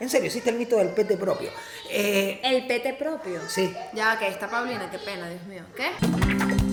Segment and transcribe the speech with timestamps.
[0.00, 1.50] En serio, existe el mito del pete propio.
[1.90, 3.40] Eh, El pete propio.
[3.48, 3.72] sí.
[3.92, 5.62] Ya, que está Paulina, qué pena, Dios mío.
[5.76, 6.69] ¿Qué?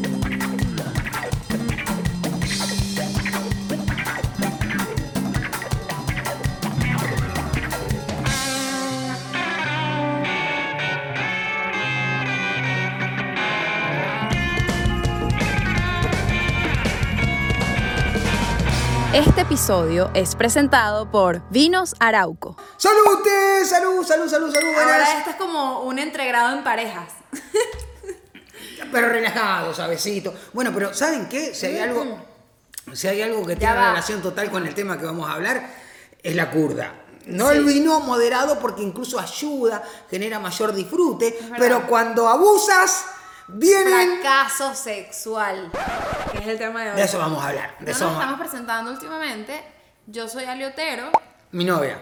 [19.18, 22.56] Este episodio es presentado por Vinos Arauco.
[22.78, 23.26] ¡Salud!
[23.28, 23.66] eh!
[23.66, 24.70] ¡Salud, salud, salud, salud!
[24.76, 25.10] Ahora Buenas.
[25.18, 27.10] este es como un entregrado en parejas.
[28.92, 30.34] Pero relajado, suavecito.
[30.54, 31.54] Bueno, pero ¿saben qué?
[31.56, 32.20] Si hay algo,
[32.94, 33.89] si hay algo que Ya tiene va.
[33.89, 35.67] relación total con el tema que vamos a hablar,
[36.23, 36.94] es la curda.
[37.25, 37.58] No Sí.
[37.58, 43.05] el vino moderado porque incluso ayuda, genera mayor disfrute, pero cuando abusas,
[43.47, 44.19] vienen...
[44.21, 45.71] Fracaso sexual,
[46.31, 46.95] que es el tema de hoy.
[46.97, 47.75] De eso vamos a hablar.
[47.79, 49.63] De No eso nos vamos a- estamos presentando últimamente.
[50.07, 51.11] Yo soy Aliotero.
[51.52, 52.02] Mi novia.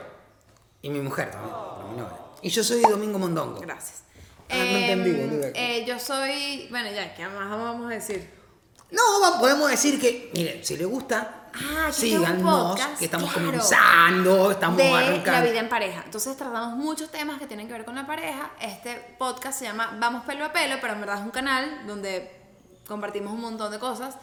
[0.81, 1.53] Y mi mujer también.
[1.77, 2.17] pero mi novia.
[2.41, 3.59] Y yo soy Domingo Mondongo.
[3.61, 4.03] Gracias.
[4.49, 5.09] Ah, no entendí,
[5.55, 6.67] eh, yo soy.
[6.69, 8.29] Bueno, ya, ¿qué más vamos a decir?
[8.91, 13.47] No, va- podemos decir que, miren, si les gusta, Ah, síganos, podcast, que estamos claro.
[13.47, 15.49] comenzando, estamos de la arrancando.
[15.49, 16.01] vida en pareja.
[16.05, 18.51] Entonces tratamos muchos temas que tienen que ver con la pareja.
[18.59, 22.29] Este podcast se llama Vamos pelo a pelo, pero en verdad es un canal donde
[22.87, 24.15] compartimos un montón de cosas.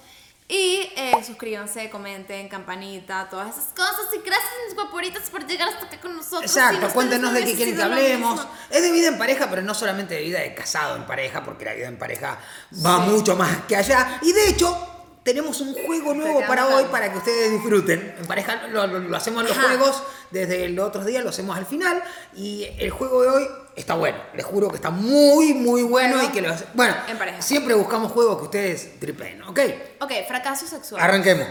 [0.48, 4.06] Y eh, suscríbanse, comenten, campanita, todas esas cosas.
[4.14, 6.42] Y gracias, mis guapuritas, por llegar hasta acá con nosotros.
[6.42, 8.46] Exacto, nos cuéntenos de qué quieren que hablemos.
[8.68, 11.64] Es de vida en pareja, pero no solamente de vida de casado en pareja, porque
[11.64, 12.38] la vida en pareja
[12.84, 14.18] va mucho más que allá.
[14.20, 14.91] Y de hecho,
[15.22, 18.14] tenemos un juego nuevo para hoy para que ustedes disfruten.
[18.18, 19.68] En pareja lo, lo- lo hacemos en los Ajá.
[19.68, 22.02] juegos, desde los otros días lo hacemos al final.
[22.34, 24.18] Y el juego de hoy está bueno.
[24.34, 26.14] Les juro que está muy, muy bueno.
[26.16, 27.40] Juego y que lo Bueno, en pareja.
[27.42, 29.60] siempre buscamos juegos que ustedes tripen, ¿ok?
[30.00, 31.00] Ok, fracaso sexual.
[31.02, 31.46] Arranquemos.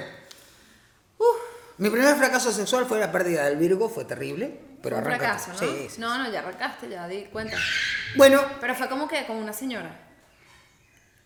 [1.77, 4.59] Mi primer fracaso sexual fue la pérdida del Virgo, fue terrible.
[4.83, 5.57] Pero un fracaso, ¿no?
[5.59, 6.01] Sí, sí.
[6.01, 7.55] No, no, ya arrancaste, ya di cuenta.
[8.15, 10.09] Bueno, Pero fue como que con una señora.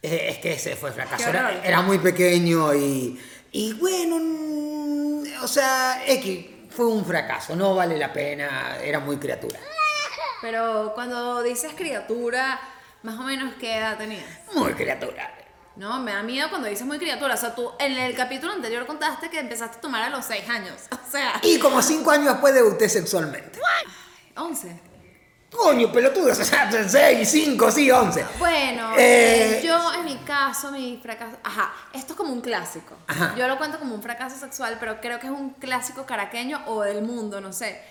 [0.06, 1.30] Eh, Es que ese fue fracaso.
[1.30, 3.20] Era, muy pequeño y,
[3.52, 9.18] y bueno, mm, o sea, X fue un fracaso, no vale la pena, era muy
[9.18, 9.60] criatura.
[10.42, 12.60] Pero cuando dices criatura,
[13.04, 14.26] más o menos qué edad tenías.
[14.54, 15.32] Muy criatura.
[15.76, 17.34] No, me da miedo cuando dices muy criatura.
[17.34, 20.50] O sea, tú en el capítulo anterior contaste que empezaste a tomar a los 6
[20.50, 20.82] años.
[20.92, 23.60] O sea, Y como cinco años después debuté sexualmente.
[24.36, 24.80] 11.
[25.56, 28.26] Coño, pelotudos, o sea, seis, cinco, sí, once.
[28.40, 31.38] Bueno, Eh, eh, yo en mi caso, mi fracaso.
[31.44, 32.96] Ajá, esto es como un clásico.
[33.08, 33.34] Ajá.
[33.38, 36.82] Yo lo cuento como un fracaso sexual, pero creo que es un clásico caraqueño o
[36.82, 37.82] del mundo, no sé.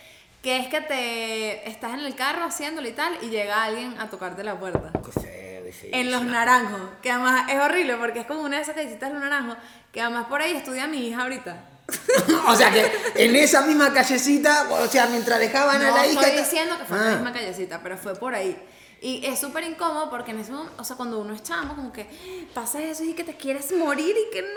[0.42, 4.10] Que es que te estás en el carro haciéndolo y tal, y llega alguien a
[4.10, 4.92] tocarte la puerta.
[5.22, 5.54] Qué.
[5.92, 9.10] En los naranjos, que además es horrible porque es como una de esas que visitas
[9.12, 9.56] los naranjos,
[9.90, 11.56] que además por ahí estudia mi hija ahorita.
[12.48, 16.20] o sea que en esa misma callecita, o sea, mientras dejaban a No la hija.
[16.22, 17.06] estoy diciendo que fue en Ah.
[17.06, 18.56] la misma callecita, pero fue por ahí.
[19.02, 21.92] Y es súper incómodo porque en ese momento, o sea, cuando uno es chamo, como
[21.92, 22.08] que
[22.54, 24.48] pasa eso y que te quieres morir y que no,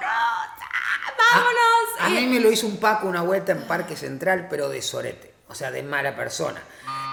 [0.00, 2.00] no, ah, vámonos.
[2.00, 4.68] A, a Y- mí me lo hizo un Paco una vuelta en Parque Central, pero
[4.68, 6.62] de sorete, o sea, de mala persona.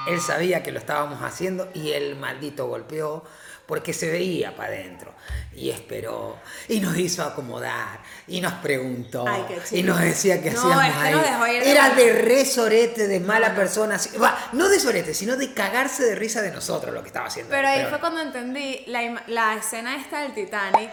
[0.07, 3.23] Él sabía que lo estábamos haciendo y el maldito golpeó
[3.69, 5.13] porque se veía para adentro.
[5.53, 10.59] Y esperó, y nos hizo acomodar, y nos preguntó, Ay, y nos decía que No,
[10.59, 11.13] hacíamos ahí.
[11.13, 14.00] nos dejó ir de Era de re sorete, de mala persona.
[14.22, 17.52] va, no de sorete, sino de cagarse de risa de nosotros lo que estaba haciendo.
[17.52, 20.90] Pero ahí Pero- fue cuando entendí la, escena esta del Titanic,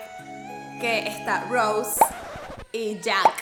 [0.81, 1.99] que está Rose
[2.73, 3.33] y Jack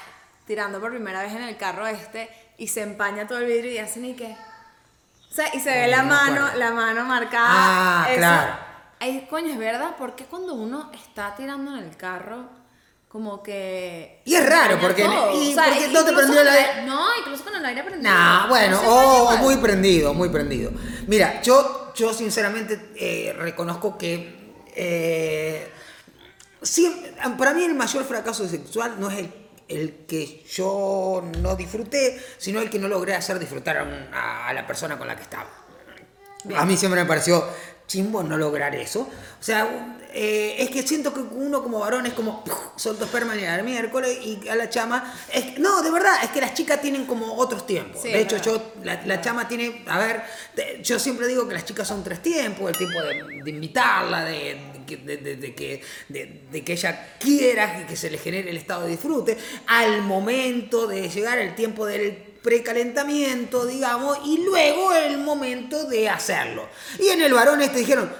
[0.46, 3.78] tirando por primera vez en el carro este y se empaña todo el vidrio y
[3.78, 4.26] hacen y que...
[4.26, 6.58] O sea, y se ve la mano, acuerdo.
[6.58, 7.46] la mano marcada.
[7.48, 8.73] Ah, claro.
[9.04, 12.48] Ay, coño, es verdad, porque cuando uno está tirando en el carro,
[13.06, 14.22] como que...
[14.24, 18.10] Y es raro, porque- no te prendió el- No, incluso con el aire prendido.
[18.10, 19.38] Nah, bueno, No o igual.
[19.40, 20.72] muy prendido, muy prendido.
[21.06, 25.70] Mira, yo, yo sinceramente eh, reconozco que eh,
[26.62, 29.34] siempre- para mí el mayor fracaso sexual no es el,
[29.68, 34.48] el que yo no disfruté, sino el que no logré hacer disfrutar a, un- a-
[34.48, 35.50] a la persona con la que estaba.
[36.56, 37.44] A mí siempre me pareció
[37.86, 39.00] chimbo no lograr eso.
[39.00, 42.44] O sea, eh, es que siento que uno como varón es como
[42.76, 45.12] solto esperma y al miércoles y a la chama.
[45.32, 48.02] Es, no, de verdad, es que las chicas tienen como otros tiempos.
[48.02, 48.52] Sí, de hecho, verdad.
[48.52, 50.22] yo, la, la chama tiene, a ver,
[50.82, 54.73] yo siempre digo que las chicas son tres tiempos: el tiempo de, de invitarla, de
[54.84, 58.56] que- de- de- de que, de, que ella quiera y que se le genere el
[58.56, 59.36] estado de disfrute,
[59.66, 66.68] al momento de llegar el tiempo del precalentamiento, digamos, y luego el momento de hacerlo.
[66.98, 68.10] Y en el varón este dijeron,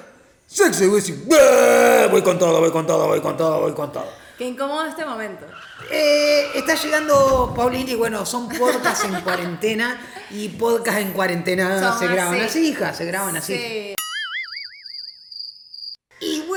[0.46, 4.08] sexy, voy, con todo, voy con todo, voy con todo, voy con todo.
[4.38, 5.46] Qué incómodo este momento.
[5.90, 10.00] Eh, está llegando Paulina y bueno, son podcasts en cuarentena
[10.30, 12.42] y podcast en cuarentena Son se graban así.
[12.44, 13.54] así, hija, se graban así.
[13.56, 13.60] Sí.
[13.62, 13.94] Y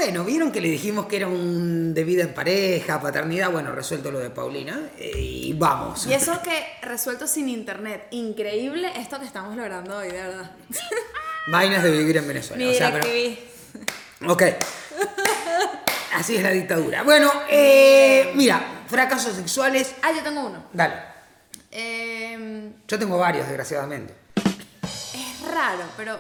[0.08, 4.10] bueno, vieron que le dijimos que era un de vida en pareja, paternidad, bueno, resuelto
[4.10, 6.08] lo de Paulina eh, y vamos.
[6.08, 8.08] Y eso que resuelto sin internet.
[8.12, 10.52] Increíble esto que estamos logrando hoy, de verdad.
[11.48, 12.64] Vainas de vivir en Venezuela.
[12.64, 14.30] Mi o sea, pero- DirecTV.
[14.32, 14.44] Ok.
[16.16, 17.04] Así es la dictadura.
[17.04, 19.94] Bueno, eh, mira, fracasos sexuales.
[20.04, 20.68] Ah, yo tengo uno.
[20.72, 20.96] Dale.
[21.70, 24.14] Eh, Yo tengo varios, desgraciadamente.
[24.38, 26.18] es raro, pero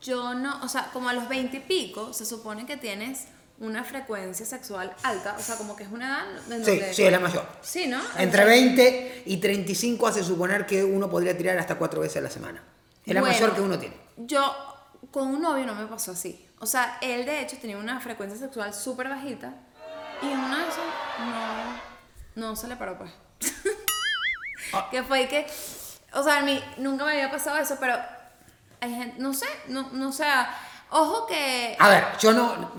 [0.00, 3.26] yo no, o sea, como a los 20 y pico se supone que tienes
[3.60, 6.94] una frecuencia sexual alta, o sea, como que es una edad en Sí, donde...
[6.94, 7.44] sí, es la mayor.
[7.60, 8.00] Sí, ¿no?
[8.16, 12.30] Entre 20 y 35 hace suponer que uno podría tirar hasta cuatro veces a la
[12.30, 12.62] semana.
[13.04, 13.96] Es la Bueno, mayor que uno tiene.
[14.16, 14.54] Yo
[15.10, 16.46] con un novio no me pasó así.
[16.60, 19.54] O sea, él de hecho tenía una frecuencia sexual súper bajita
[20.22, 20.84] y en una de esas
[22.36, 23.10] no, no se le paró pues.
[24.72, 24.88] Ah.
[24.90, 25.46] que fue que,
[26.12, 27.96] o sea, a mí nunca me había pasado eso, pero
[28.80, 30.54] hay gente, no sé, no, no sea,
[30.90, 32.72] ojo que A ver, yo no.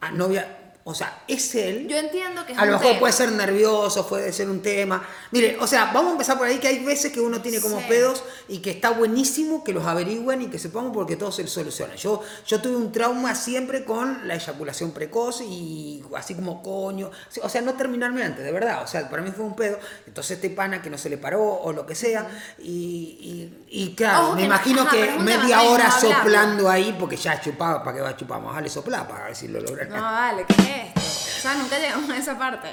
[0.00, 0.61] a Novia.
[0.84, 1.86] O sea, es él.
[1.86, 2.98] yo entiendo que es A lo mejor tema.
[3.00, 5.00] puede ser nervioso, puede ser un tema.
[5.30, 7.78] Mire, o sea, vamos a empezar por ahí que hay veces que uno tiene como
[7.78, 7.84] Sí.
[7.88, 11.46] pedos y que está buenísimo que los averigüen y que se pongan porque todo se
[11.46, 11.94] soluciona.
[11.94, 17.12] Yo, yo tuve un trauma siempre con la eyaculación precoz y así como coño.
[17.42, 18.82] O sea, no terminarme antes, de verdad.
[18.82, 19.78] O sea, para mí fue un pedo.
[20.08, 22.26] Entonces este pana que no se le paró o lo que sea.
[22.58, 26.96] Y, y, y claro, Ojo me que no- imagino que media que hora soplando ahí
[26.98, 28.40] porque ya chupaba, ¿para qué va a chupar?
[28.40, 29.88] Más vale soplar para ver si lo logran.
[29.88, 31.00] No, vale, ¿qué es esto?
[31.00, 32.68] O sea, nunca llegamos a esa parte.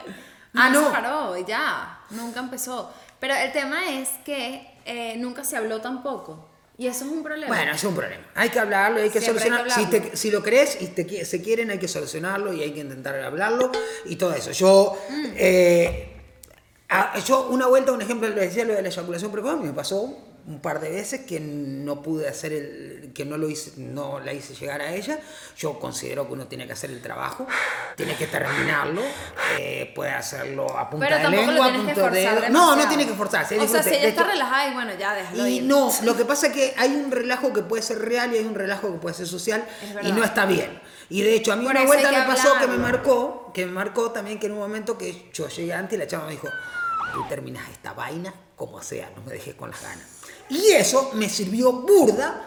[0.56, 0.86] Ah, no.
[0.86, 2.92] se paró y ya, nunca empezó.
[3.20, 6.48] Pero el tema es que eh, nunca se habló tampoco.
[6.78, 7.54] Y eso es un problema.
[7.54, 8.24] Bueno, es un problema.
[8.36, 9.92] Hay que hablarlo, hay que Siempre hay que solucionarlo.
[10.00, 12.80] Si, te- si lo crees y te, se quieren, hay que solucionarlo y hay que
[12.80, 13.72] intentar hablarlo
[14.06, 14.52] y todo eso.
[14.54, 15.26] Yo, Mm.
[15.36, 16.22] eh,
[16.88, 20.18] a- yo una vuelta, un ejemplo, le decía lo de la eyaculación precoz, me pasó
[20.48, 24.34] un par de veces que no pude hacer el, que no lo hice, no la
[24.34, 25.20] hice llegar a ella.
[25.58, 27.48] Yo considero que uno tiene que hacer el trabajo,
[27.96, 29.02] tiene que terminarlo,
[29.60, 32.50] eh, puede hacerlo a punta Pero de lengua, a punto de dedo.
[32.50, 33.60] No, no tiene que forzarse.
[33.60, 33.90] O sea, disfrute.
[33.90, 35.64] si ella está relajada y bueno, ya déjalo y ir.
[35.64, 38.46] no, lo que pasa es que hay un relajo que puede ser real y hay
[38.46, 39.66] un relajo que puede ser social
[40.02, 40.82] y no está bien.
[41.10, 43.66] Y de hecho, a mí Por una vuelta me que pasó que me marcó, que
[43.66, 46.32] me marcó también que en un momento que yo llegué antes y la chava me
[46.32, 46.48] dijo,
[47.14, 50.06] tú terminas esta vaina como sea, no me dejes con las ganas.
[50.50, 52.46] Y eso me sirvió burda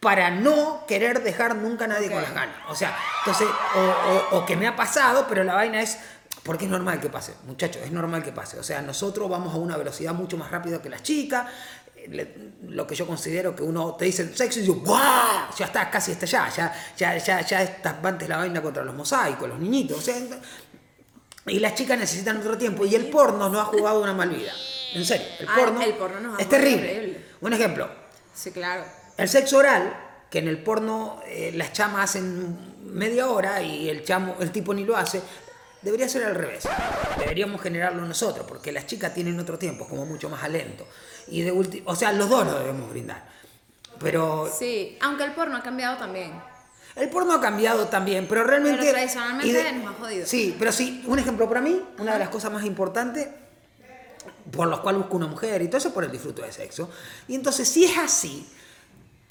[0.00, 2.56] para no querer dejar nunca a nadie con las ganas.
[2.68, 3.46] O sea, entonces,
[3.76, 5.96] o, o- o que me ha pasado, pero la vaina es,
[6.42, 8.58] porque es normal que pase, muchachos, es normal que pase.
[8.58, 11.46] O sea, nosotros vamos a una velocidad mucho más rápida que las chicas.
[12.08, 12.34] le-
[12.64, 15.46] lo que yo considero que uno te dice sexo y yo, ¡guau!
[15.56, 18.92] Ya está, casi está ya, ya, ya, ya, ya estás antes la vaina contra los
[18.92, 19.98] mosaicos, los niñitos.
[19.98, 20.16] O sea,
[21.46, 22.84] y las chicas necesitan otro tiempo.
[22.86, 24.50] Y el porno no ha jugado una mal vida.
[24.94, 26.86] En serio, el Ah, porno, el porno nos es terrible.
[26.88, 27.24] terrible.
[27.40, 27.88] Un ejemplo,
[28.34, 28.84] Sí, claro.
[29.16, 29.94] el sexo oral,
[30.30, 32.56] que en el porno eh, las chamas hacen
[32.92, 35.20] media hora y el chamo, el tipo ni lo hace,
[35.82, 36.64] debería ser al revés.
[37.18, 40.86] Deberíamos generarlo nosotros, porque las chicas tienen otro tiempo, como mucho más alento.
[41.28, 43.24] Y de ulti- o sea, los dos lo debemos brindar.
[43.98, 46.32] Pero Sí, aunque el porno ha cambiado también.
[46.96, 48.80] el porno ha cambiado también, pero realmente...
[48.80, 50.26] Pero tradicionalmente de- nos ha jodido.
[50.26, 53.28] Sí, pero sí, un ejemplo para mí, una de las cosas más importantes
[54.50, 56.88] por los cuales busco una mujer y todo eso es por el disfrute de sexo.
[57.28, 58.46] Y entonces, si es así,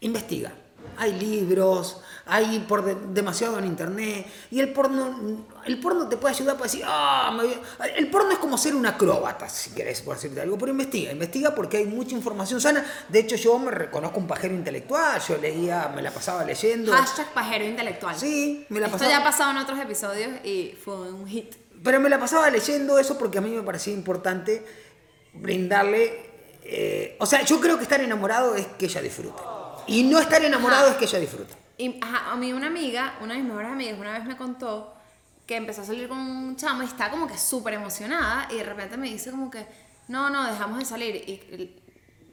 [0.02, 0.52] investiga.
[0.98, 4.26] Hay libros, hay por de- demasiado en internet.
[4.50, 7.85] Y el porno, el porno te puede ayudar para decir, ah, me voy a-".
[7.85, 10.57] el porno es como ser un acróbata, si querés, por decirte algo.
[10.57, 12.83] Pero investiga, investiga porque hay mucha información sana.
[13.09, 16.92] De hecho, yo me reconozco un pajero intelectual, yo leía, me la pasaba leyendo.
[16.92, 18.18] Hashtag pajero intelectual.
[18.18, 19.12] Sí, me la Esto pasaba.
[19.12, 21.56] ya ha pasado en otros episodios y fue un hit.
[21.83, 24.66] Pero me la pasaba leyendo eso porque a mí me parecía importante
[25.33, 26.30] brindarle.
[26.64, 29.42] eh, o sea, yo creo que estar enamorado es que ella disfrute.
[29.88, 30.92] Y no estar enamorado Ajá.
[30.92, 31.54] es que ella disfrute.
[31.78, 34.94] Y ajá, a mí una amiga, una de mis mejores amigas, una vez me contó
[35.47, 38.64] que empezó a salir con un chamo y está como que súper emocionada y de
[38.64, 39.66] repente me dice como que,
[40.07, 41.16] no, no, dejamos de salir.
[41.16, 41.76] Y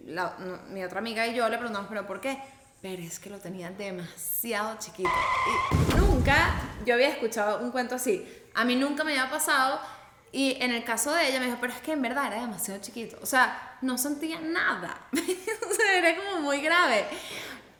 [0.04, 2.38] la- no, mi otra amiga y yo le preguntamos, pero ¿por qué?
[2.82, 5.08] Pero es que lo tenía demasiado chiquito.
[5.92, 6.52] Y nunca
[6.84, 8.24] yo había escuchado un cuento así.
[8.54, 9.80] A mí nunca me había pasado.
[10.32, 12.80] Y en el caso de ella me dijo, pero es que en verdad era demasiado
[12.80, 13.16] chiquito.
[13.22, 14.96] O sea, no sentía nada.
[15.12, 17.06] o sea, era como muy grave.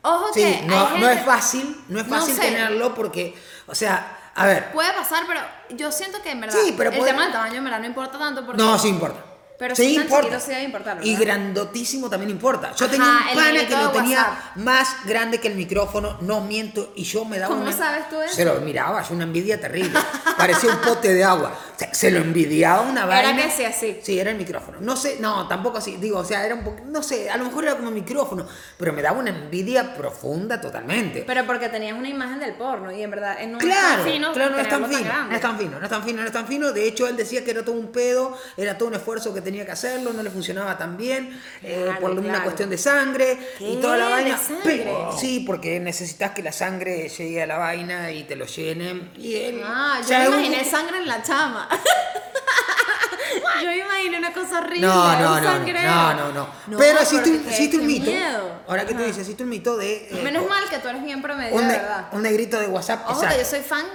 [0.03, 2.41] Ojo Sí, que no, no gente- es fácil, no es No fácil sé.
[2.41, 3.37] tenerlo porque,
[3.67, 5.41] o sea, a ver, Puede pasar, pero
[5.71, 7.87] yo siento que en verdad Sí, pero el puede- tema del tamaño en verdad no
[7.87, 9.25] importa tanto porque no, sí importa.
[9.59, 10.39] Pero Sí si importa.
[10.39, 12.73] sí debe importar, y grandotísimo también importa.
[12.77, 14.57] Yo Ajá, tenía un pana que lo tenía WhatsApp.
[14.57, 17.77] más grande que el micrófono, no miento, y yo me daba ¿Cómo una...
[17.77, 18.37] sabes tú eso?
[18.37, 19.99] Se lo miraba, yo una envidia terrible.
[20.37, 21.53] Parecía un pote de agua.
[21.79, 23.43] Se, se lo envidiaba una Era vaina.
[23.45, 23.99] que sí, así.
[24.03, 24.79] Sí, era el micrófono.
[24.81, 25.97] No sé, no, tampoco así.
[25.97, 28.93] Digo, o sea, era un poco, no sé, a lo mejor era como micrófono, pero
[28.93, 31.23] me daba una envidia profunda totalmente.
[31.25, 34.33] Pero porque tenías una imagen del porno y en verdad no Claro, es tan fino
[34.33, 36.33] claro, no es tan fino, no es tan fino, no es tan fino, no es
[36.33, 36.73] tan fino.
[36.73, 39.65] De hecho, él decía que era todo un pedo, era todo un esfuerzo que tenía
[39.65, 42.43] que hacerlo, no le funcionaba tan bien, eh, Claro, por una claro.
[42.43, 44.37] cuestión de sangre y toda la ¿De vaina.
[44.37, 44.63] sangre?
[44.65, 49.13] Pero- sí, porque necesitas que la sangre llegue a la vaina y te lo llenen.
[49.17, 51.68] Y él, Ah, yo me un- imaginé sangre en la chama.
[53.63, 54.87] yo me imaginé una cosa horrible.
[54.87, 58.11] No, no, un no, no, no, no, Pero existe, un- existe mito.
[58.11, 58.53] miedo.
[58.69, 60.09] Ahora que tú dices, existe un mito de.
[60.11, 62.09] eh, Menos co- mal que tú eres bien promedio, un, de verdad.
[62.13, 63.03] un negrito de WhatsApp.
[63.09, 63.43] Ojo que exacto.
[63.43, 63.87] yo soy fan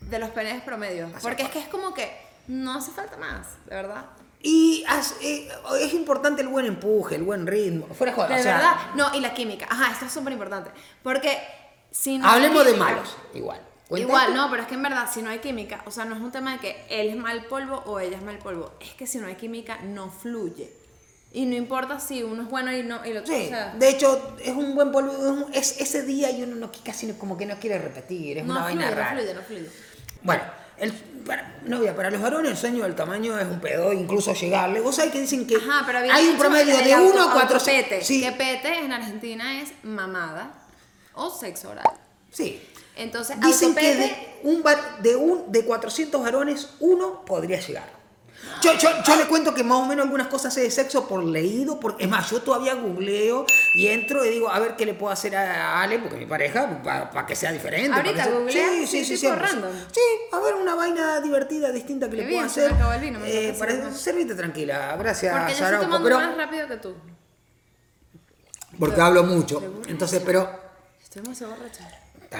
[0.00, 1.10] de los penes promedios.
[1.22, 2.14] Porque es que es como que
[2.48, 4.04] no hace falta más, de verdad.
[4.46, 4.84] Y
[5.22, 5.48] eh,
[5.80, 7.86] es importante el buen empuje, el buen ritmo.
[7.94, 8.76] Fuera de joda, De o sea, verdad.
[8.94, 9.66] No, y la química.
[9.70, 10.70] Ajá, esto es súper importante.
[11.02, 11.38] Porque
[11.90, 12.28] si no.
[12.28, 13.60] Hablemos de malos, igual.
[13.90, 16.20] Igual, no, pero es que en verdad, si no hay química, o sea, no es
[16.22, 18.72] un tema de que él es mal polvo o ella es mal polvo.
[18.80, 20.72] Es que si no hay química, no fluye.
[21.32, 23.88] Y no importa si uno es bueno y no y lo Sí, o sea, de
[23.88, 25.10] hecho, es un buen polvo.
[25.12, 28.38] Es, un- es ese día y uno no, casi como que no quiere repetir.
[28.38, 29.16] Es no una fluye, vaina no rara.
[29.16, 29.68] fluye, no fluye.
[30.22, 30.42] Bueno,
[30.78, 30.92] el,
[31.26, 34.80] para, novia, para los varones el sueño del tamaño es un pedo, incluso llegarle.
[34.80, 37.56] Vos sabés que dicen que Ajá, pero hay un promedio de auto- 1 a 4
[37.58, 40.54] autopete, Sí, Que pete en Argentina es mamada
[41.14, 41.84] o sexo oral.
[42.30, 42.62] sí.
[42.96, 44.62] Entonces, Dicen que de, un,
[45.00, 48.04] de, un, de 400 varones, uno podría llegar.
[48.62, 51.24] Yo, yo, yo le cuento que más o menos algunas cosas sé de sexo por
[51.24, 54.94] leído, porque, es más, yo todavía googleo y entro y digo, a ver qué le
[54.94, 57.96] puedo hacer a Ale, porque mi pareja, para que sea diferente.
[57.96, 59.72] Ahorita sea- googleas, Sí, sí, sí, sí, random.
[59.90, 60.00] Sí,
[60.32, 62.72] a ver una vaina divertida, distinta que le puedo hacer.
[63.00, 66.94] vino, me Eh, para servirte tranquila, gracias, porque yo estoy pero más rápido que tú.
[68.78, 69.62] porque hablo mucho.
[69.88, 70.62] Entonces, pero
[71.02, 71.88] Estoy muy borracha.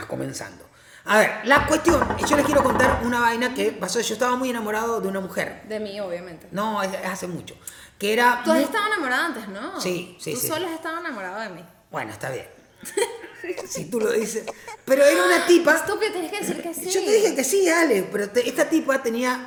[0.03, 0.69] Comenzando.
[1.07, 4.01] A ver, la cuestión, yo les quiero contar una vaina que pasó.
[4.01, 5.63] Yo estaba muy enamorado de una mujer.
[5.69, 6.49] De mí, obviamente.
[6.51, 7.55] No, es, es hace mucho.
[7.99, 8.41] Que era.
[8.45, 9.81] Tú has muy- estado enamorada antes, ¿no?
[9.81, 11.65] Sí, sí, Tú sí, solo has estado enamorado de mí.
[11.91, 12.47] Bueno, está bien.
[13.69, 14.45] si tú lo dices.
[14.87, 15.75] Pero era una tipa.
[15.75, 16.91] Estúpido, tienes que decir que sí.
[16.91, 19.47] Yo te dije que sí, Ale, pero te- esta tipa tenía,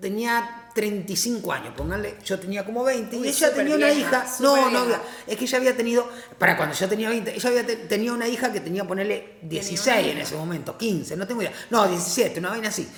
[0.00, 4.26] tenía 35 años, pónganle, yo tenía como 20 Uy, y ella tenía una vieja, hija,
[4.40, 5.02] no, no, vieja.
[5.26, 8.26] es que ella había tenido, para cuando yo tenía 20, ella había te- tenía una
[8.28, 12.50] hija que tenía, ponerle 16 en ese momento, 15, no tengo idea, no, 17, una
[12.50, 12.88] vaina así.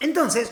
[0.00, 0.50] Entonces,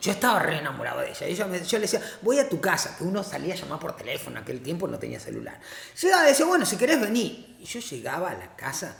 [0.00, 1.28] yo estaba re enamorado de ella.
[1.28, 3.78] Y ella me- yo le decía, voy a tu casa, que uno salía a llamar
[3.78, 5.60] por teléfono, aquel tiempo no tenía celular.
[6.00, 7.56] Llegaba y decía, bueno, si querés venir.
[7.60, 8.96] Y yo llegaba a la casa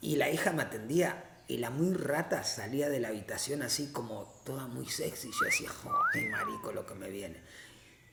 [0.00, 4.32] y la hija me atendía y la muy rata salía de la habitación así como
[4.44, 5.30] toda muy sexy.
[5.30, 5.70] Yo decía,
[6.14, 7.42] ay, marico, lo que me viene.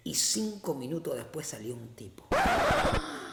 [0.04, 2.28] Y cinco minutos después salió un tipo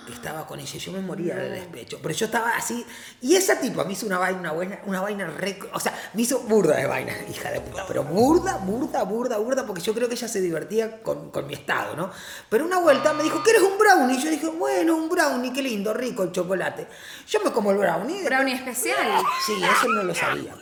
[0.09, 0.71] que estaba con ella.
[0.75, 1.99] y Yo me moría de despecho.
[2.03, 2.85] Pero yo estaba así.
[3.21, 5.59] Y esa tipa me hizo una vaina, una, buena, una vaina re.
[5.73, 7.85] O sea, me hizo burda de vaina, hija de puta.
[7.87, 11.55] Pero burda, burda, burda, burda, porque yo creo que ella se divertía con, con mi
[11.55, 12.11] estado, ¿no?
[12.49, 14.17] Pero una vuelta me dijo, ¿quieres un brownie?
[14.19, 16.88] Y yo dije, bueno, un brownie, qué lindo, rico el chocolate.
[17.29, 18.25] Yo me como el brownie.
[18.25, 19.23] Brownie especial.
[19.47, 20.55] Sí, eso no lo sabía.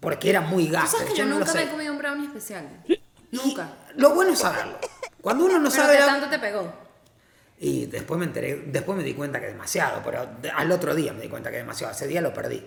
[0.00, 0.96] Porque era muy gasto.
[0.98, 1.66] sabes que yo, no lo nunca me sé.
[1.66, 2.66] he comido un brownie especial.
[2.86, 3.00] Y
[3.32, 3.68] Nunca.
[3.96, 4.78] Lo bueno es saberlo.
[5.20, 5.94] Cuando uno no Pero sabe.
[5.94, 6.72] ¿qué la- tanto te pegó?
[7.60, 11.22] Y después me enteré, después me di cuenta que demasiado, pero al otro día me
[11.22, 12.64] di cuenta que demasiado, ese día lo perdí.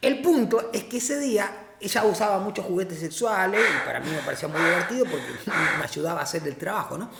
[0.00, 4.18] El punto es que ese día ella usaba muchos juguetes sexuales y para mí me
[4.18, 5.26] parecía muy divertido porque
[5.78, 7.10] me ayudaba a hacer el trabajo, ¿no?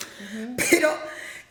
[0.71, 0.91] Pero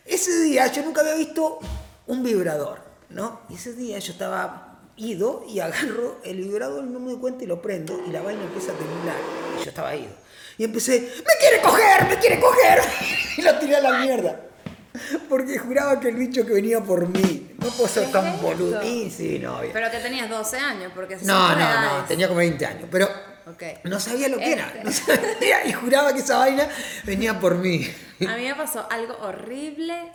[0.06, 1.60] ese día yo nunca había visto
[2.08, 3.42] un vibrador, ¿no?
[3.50, 7.44] Y ese día yo estaba ido y agarro el vibrador y no me doy cuenta
[7.44, 9.16] y lo prendo y la vaina empieza a temblar
[9.60, 10.12] y yo estaba ido.
[10.58, 12.08] Y empecé, ¡me quiere coger!
[12.08, 12.82] ¡me quiere coger!
[13.38, 14.51] y lo tiré a la mierda.
[15.30, 17.52] Porque juraba que el bicho que venía por mí.
[17.58, 18.48] No puedo ser ¿Qué tan es esto?
[18.48, 18.84] boludo.
[18.84, 19.70] Y sí, novia.
[19.74, 22.86] Pero que tenías 12 años, porque No, no, no, tenía como 20 años.
[22.92, 23.08] Pero
[23.48, 23.64] Ok.
[23.86, 24.68] no sabía lo que era.
[24.68, 24.84] Este.
[24.84, 26.68] No sabía, y juraba que esa vaina
[27.06, 27.88] venía por mí.
[28.28, 30.12] A mí me pasó algo horrible.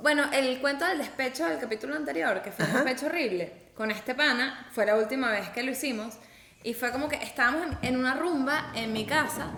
[0.00, 4.14] Bueno, el cuento del despecho del capítulo anterior, que fue un despecho horrible, con este
[4.14, 6.14] pana, fue la última vez que lo hicimos.
[6.62, 9.48] Y fue como que estábamos en una rumba en mi casa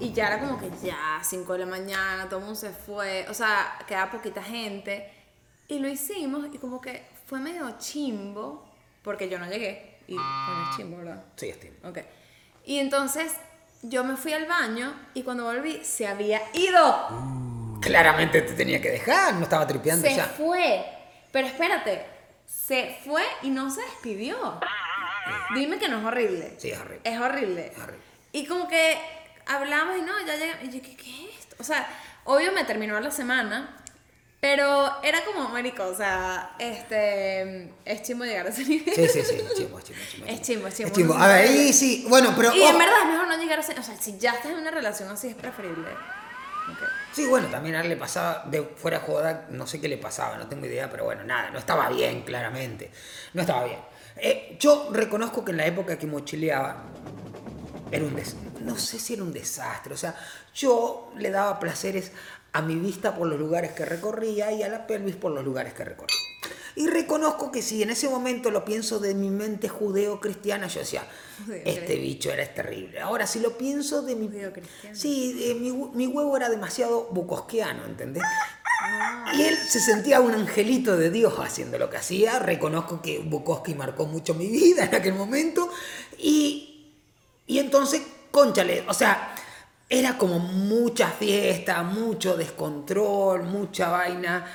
[0.00, 3.26] y ya era como que ya, 5 de la mañana, todo el mundo se fue,
[3.28, 5.12] o sea, quedaba poquita gente.
[5.68, 8.66] Y lo hicimos y como que fue medio chimbo,
[9.02, 9.98] porque yo no llegué.
[10.06, 11.24] Y bueno, es chimbo, ¿verdad?
[11.36, 11.76] Sí, Steve.
[11.84, 11.98] Ok.
[12.64, 13.32] Y entonces
[13.82, 17.08] yo me fui al baño y cuando volví se había ido.
[17.80, 20.24] Claramente te tenía que dejar, no estaba tripeando Se ya.
[20.24, 20.84] fue.
[21.30, 22.04] Pero espérate,
[22.46, 24.58] se fue y no se despidió.
[25.54, 26.54] Dime que no es horrible.
[26.58, 27.00] Sí, es horrible.
[27.04, 27.66] Es horrible.
[27.74, 28.02] Es horrible.
[28.32, 28.98] Y como que
[29.48, 30.64] hablamos y no, ya llegamos.
[30.64, 31.56] Y yo, ¿qué, qué es esto?
[31.58, 31.88] O sea,
[32.30, 33.74] Obvio me terminó la semana,
[34.38, 38.94] pero era como, marico, o sea, este, es chimbo llegar a ese nivel.
[38.94, 40.26] Sí, sí, sí, chimbo, chimbo, chimbo.
[40.26, 40.88] Es chimbo, es chimbo.
[40.88, 41.14] Es chimbo.
[41.14, 42.52] A ver, ahí sí, bueno, pero...
[42.54, 42.78] Y en ojo.
[42.78, 45.08] verdad es mejor no llegar a ese, o sea, si ya estás en una relación
[45.08, 45.88] así es preferible.
[45.88, 46.86] Ok.
[47.14, 50.36] Sí, bueno, también a él le pasaba, de fuera joda, no sé qué le pasaba,
[50.36, 52.90] no tengo idea, pero bueno, nada, no estaba bien, claramente.
[53.32, 53.78] No estaba bien.
[54.16, 56.84] Eh, yo reconozco que en la época que mochileaba,
[57.90, 60.14] era un des no sé si era un desastre, o sea,
[60.54, 62.12] yo le daba placeres
[62.52, 65.72] a mi vista por los lugares que recorría y a la pelvis por los lugares
[65.74, 66.16] que recorría.
[66.76, 71.04] Y reconozco que si en ese momento lo pienso de mi mente judeo-cristiana, yo decía,
[71.64, 73.00] este bicho era terrible.
[73.00, 74.30] Ahora, si lo pienso de mi...
[74.92, 78.22] Sí, eh, mi, mi huevo era demasiado bucosquiano, ¿entendés?
[79.34, 82.38] Y él se sentía un angelito de Dios haciendo lo que hacía.
[82.38, 85.68] Reconozco que Bukowski marcó mucho mi vida en aquel momento.
[86.16, 86.67] Y,
[87.48, 89.34] y entonces, conchale, o sea,
[89.88, 94.46] era como mucha fiesta, mucho descontrol, mucha vaina.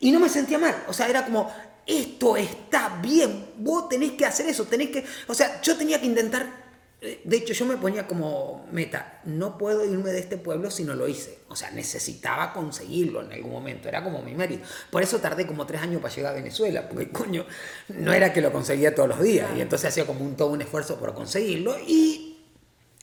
[0.00, 0.84] Y no me sentía mal.
[0.88, 1.50] O sea, era como,
[1.86, 5.04] esto está bien, vos tenés que hacer eso, tenés que...
[5.28, 6.60] O sea, yo tenía que intentar
[7.02, 10.84] eh, de hecho, yo me ponía como meta, no puedo irme de este pueblo si
[10.84, 11.38] no lo hice.
[11.48, 14.66] O sea, necesitaba conseguirlo en algún momento, era como mi mérito.
[14.90, 17.46] Por eso tardé como tres años para llegar a Venezuela, porque coño,
[17.88, 19.48] no era que lo conseguía todos los días.
[19.56, 21.78] Y entonces hacía como un, todo un esfuerzo por conseguirlo.
[21.86, 22.29] Y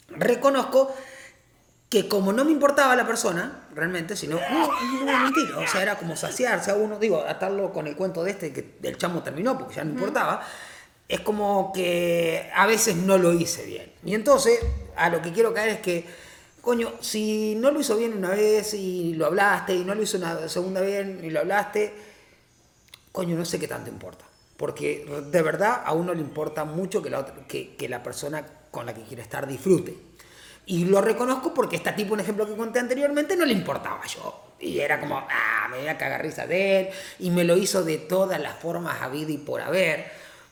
[0.10, 0.94] reconozco
[1.90, 4.68] que como no me importaba la persona, realmente, sino, no,
[5.06, 8.32] no, mentira, o sea, era como saciarse a uno, digo, atarlo con el cuento de
[8.32, 10.42] este, que el chamo terminó porque ya no importaba,
[11.08, 13.94] es como que a veces no lo hice bien.
[14.04, 14.60] Y entonces,
[14.98, 16.06] a lo que quiero caer es que,
[16.60, 20.18] coño, si no lo hizo bien una vez y lo hablaste, y no lo hizo
[20.18, 21.94] una segunda vez y lo hablaste,
[23.14, 24.26] coño, no sé qué tanto importa.
[24.58, 28.46] Porque de verdad a uno le importa mucho que la, otra- que, que la persona
[28.78, 29.98] con la que quiere estar disfrute.
[30.68, 34.54] Y lo reconozco porque está tipo un ejemplo que conté anteriormente no le importaba yo.
[34.60, 36.90] Y era como, ah, me voy a cagar risa de él.
[37.18, 40.12] Y me lo hizo de todas las formas habido y por haber.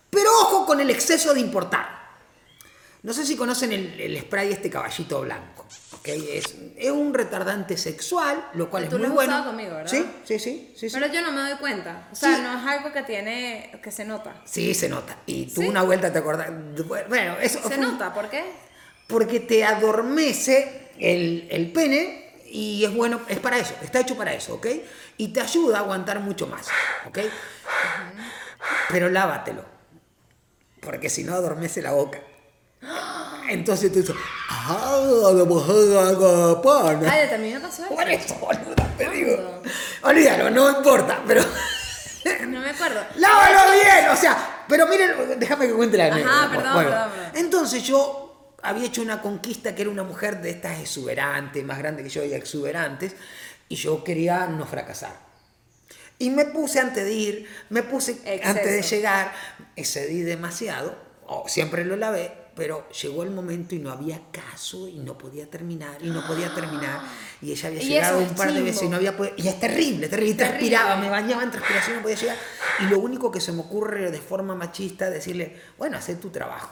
[0.10, 1.95] Pero ojo con el exceso de importar.
[3.06, 5.68] No sé si conocen el, el spray este caballito blanco.
[5.94, 6.08] ¿ok?
[6.08, 9.46] Es, es un retardante sexual, lo cual es tú muy lo has bueno.
[9.46, 9.92] conmigo, ¿verdad?
[9.92, 10.74] Sí, sí, sí.
[10.76, 10.98] sí, sí.
[11.00, 12.08] Pero yo no me doy cuenta.
[12.12, 12.42] O sea, Sí.
[12.42, 14.42] no es algo que tiene, que se nota.
[14.46, 15.18] Sí, se nota.
[15.28, 15.60] Y ¿Sí?
[15.68, 16.50] una vuelta, ¿te acordás?
[17.08, 18.44] Bueno, eso Se fue- nota, ¿por qué?
[19.08, 24.34] Porque te adormece el, el pene y es bueno, es para eso, está hecho para
[24.34, 24.66] eso, ¿ok?
[25.18, 26.68] Y te ayuda a aguantar mucho más,
[27.06, 27.20] ¿ok?
[28.90, 29.64] Pero lávatelo,
[30.82, 32.20] porque si no adormece la boca.
[33.50, 34.16] Entonces tú dices,
[34.50, 37.12] ¡ah, de mujer de pana!
[37.12, 37.96] Ay, también me pasó eso.
[37.96, 39.62] Por eso, boluda, te digo.
[40.02, 41.44] Olvídalo, no importa, pero...
[42.48, 43.02] No me acuerdo.
[43.18, 44.10] ¡Lávalo bien!
[44.12, 47.32] O sea, pero miren, déjame que cuente la Ajá, perdón, perdón, perdón.
[47.36, 48.26] Entonces yo
[48.64, 52.24] había hecho una conquista que era una mujer de estas exuberantes, más grande que yo
[52.24, 53.16] y exuberantes,
[53.70, 55.16] y yo quería no fracasar.
[56.18, 58.50] Y me puse antes de ir, me puse Exceso.
[58.50, 59.34] antes de llegar,
[59.76, 64.98] excedí demasiado, o siempre lo lavé, pero llegó el momento y no había caso y
[65.00, 67.02] no podía terminar y no podía terminar
[67.42, 69.60] y ella había Y llegado un par de veces y no había podido, y es
[69.60, 70.36] terrible, terrible, y Terrible.
[70.36, 72.38] transpiraba, me bañaba en transpiración, no podía llegar
[72.80, 76.70] y lo único que se me ocurre de forma machista decirle, bueno, haz tu trabajo.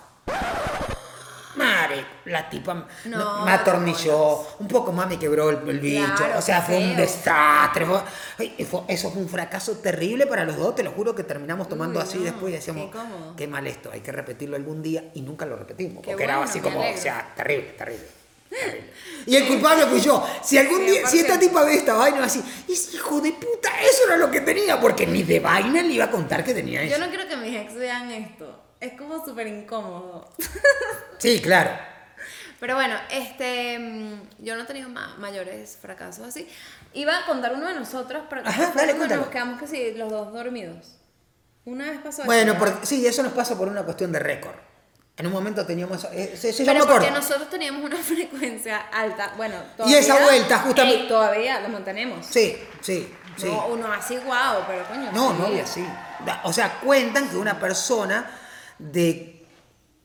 [1.55, 6.39] Madre, la tipa No, me- atornilló, un poco más me quebró el, el bicho, Claro,
[6.39, 8.01] o sea, qué fue un desastre, fue-
[8.39, 11.69] ay, fue- eso fue un fracaso terrible para los dos, te lo juro que terminamos
[11.69, 13.35] tomando Uy, así no, después y qué decíamos, incómodo.
[13.35, 16.41] qué mal esto, hay que repetirlo algún día y nunca lo repetimos, Qué porque era
[16.43, 18.07] así como, o sea, terrible, terrible.
[18.49, 18.93] terrible.
[19.25, 20.21] Y el culpable fui yo.
[20.43, 21.39] Si algún día, si esta 100%.
[21.39, 24.41] tipa ve esta vaina, va a decir, "Es hijo de puta, eso era lo que
[24.41, 26.97] tenía, porque ni de vaina le iba a contar que tenía eso.
[26.97, 28.62] Yo no quiero que mis ex vean esto.
[28.83, 30.29] Es como súper incómodo.
[31.19, 31.71] Sí, claro.
[32.59, 36.49] Pero bueno, este, mm, yo no he tenido ma- mayores fracasos así.
[36.93, 40.97] Iba a contar uno de nosotros, pero Ajá, dale, nos quedamos casi los dos dormidos.
[41.63, 44.55] Una vez pasó Bueno, sí, eso nos pasa por una cuestión de récord.
[45.15, 46.05] En un momento teníamos.
[46.11, 49.33] Eh, sí, yo Pero porque nosotros teníamos una frecuencia alta.
[49.37, 49.99] Bueno, Y todavía.
[49.99, 52.25] esa vuelta, justamente- Ey, todavía lo mantenemos.
[52.25, 53.45] Sí, sí, sí.
[53.47, 55.09] No, uno así guau, pero coño.
[55.13, 55.37] No, sí.
[55.53, 55.87] no así.
[56.43, 58.39] O sea, cuentan que una persona
[58.79, 59.45] de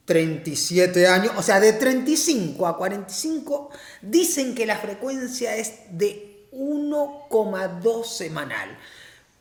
[0.05, 8.05] 37 años, o sea, de 35 a 45, dicen que la frecuencia es de 1,2
[8.07, 8.79] semanal.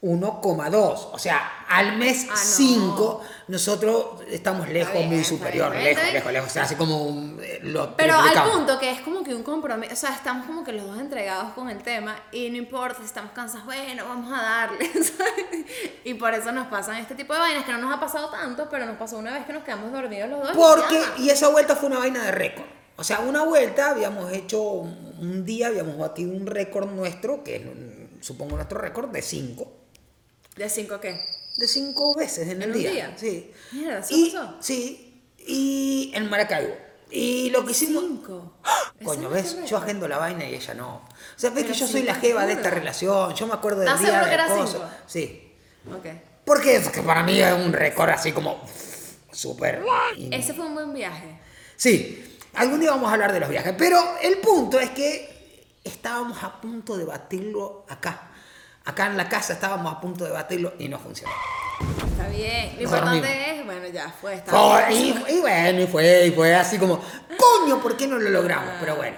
[0.02, 2.38] 1,2, o sea, al mes Ah, no.
[2.38, 7.04] 5 nosotros estamos lejos, bien, muy superior, bien, lejos, lejos, lejos, o sea, así como
[7.04, 10.46] un, eh, lo Pero al punto que es como que un compromiso, o sea, estamos
[10.46, 14.06] como que los dos entregados con el tema y no importa si estamos cansados, bueno,
[14.08, 15.66] vamos a darle, ¿sabes?
[16.04, 18.68] Y por eso nos pasan este tipo de vainas que no nos ha pasado tanto,
[18.70, 20.52] pero nos pasó una vez que nos quedamos dormidos los dos.
[20.54, 21.24] y Porque, ya.
[21.24, 22.68] y esa vuelta fue una vaina de récord.
[22.98, 27.62] O sea, una vuelta habíamos hecho un día habíamos batido un récord nuestro, que es,
[28.26, 29.72] supongo nuestro récord, de cinco.
[30.58, 31.20] ¿De cinco qué?
[31.58, 32.92] De cinco veces en el ¿En un día.
[32.92, 33.16] día?
[33.18, 33.52] Sí.
[33.72, 34.56] Mierda, ¿eso y, pasó?
[34.60, 35.24] Sí.
[35.40, 36.76] Y en Maracaibo.
[37.10, 38.04] Y lo que hicimos.
[38.06, 38.58] Cinco.
[39.04, 39.54] Coño, ¿Ese ¿ves?
[39.54, 40.96] es el Yo agendo la vaina y ella no.
[40.96, 43.34] O sea, ves Pero que yo soy la jeva de esta relación.
[43.34, 44.84] Yo me acuerdo del ¿Estás día de cinco?
[45.06, 45.54] Sí.
[45.92, 46.06] Ok.
[46.46, 48.62] Porque es que para mí es un récord así como
[49.32, 49.84] súper.
[50.32, 51.40] Ese fue un buen viaje.
[51.76, 56.44] Sí, algún día vamos a hablar de los viajes, pero el punto es que estábamos
[56.44, 58.27] a punto de batirlo acá.
[58.88, 61.34] Acá en la casa estábamos a punto de batirlo y no funcionó.
[62.12, 62.76] Está bien.
[62.78, 64.36] Lo importante es, bueno, ya fue.
[64.36, 65.24] Está Fue- bien.
[65.30, 67.02] y, y bueno, y fue, y fue así como,
[67.38, 68.74] coño, ¿por qué no lo logramos?
[68.80, 69.18] Pero bueno.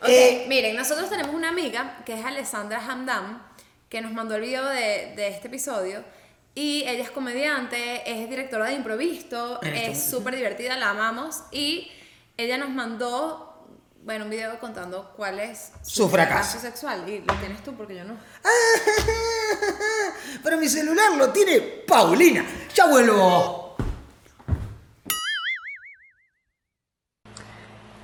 [0.00, 3.42] Ok, Eh, miren, nosotros tenemos una amiga que es Alessandra Hamdam,
[3.90, 6.02] que nos mandó el video de, de este episodio.
[6.54, 11.42] Y ella es comediante, es directora de Improvisto, este es súper divertida, la amamos.
[11.52, 11.92] Y
[12.36, 13.49] ella nos mandó,
[14.02, 16.58] bueno, un video contando cuál es Su fracaso.
[16.58, 17.06] sexual.
[17.08, 18.14] Y lo tienes tú porque yo no.
[20.42, 22.44] pero mi celular lo tiene Paulina.
[22.74, 23.76] Ya vuelvo.